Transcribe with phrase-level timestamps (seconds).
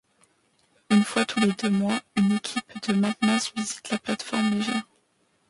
[0.89, 4.83] Une fois tous les deux mois, une équipe de maintenance visite la plate-forme légère.